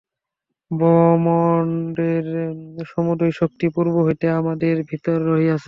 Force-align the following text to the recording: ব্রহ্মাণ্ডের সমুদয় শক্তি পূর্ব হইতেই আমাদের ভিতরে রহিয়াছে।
ব্রহ্মাণ্ডের 0.71 2.25
সমুদয় 2.85 3.31
শক্তি 3.31 3.67
পূর্ব 3.75 3.93
হইতেই 4.05 4.33
আমাদের 4.33 4.75
ভিতরে 4.83 5.19
রহিয়াছে। 5.25 5.59